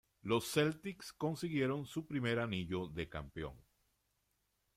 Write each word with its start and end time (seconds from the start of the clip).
Los 0.23 0.47
Celtics 0.51 1.13
consiguieron 1.13 1.85
su 1.85 2.07
primer 2.07 2.39
anillo 2.39 2.87
de 2.87 3.07
campeón. 3.07 3.55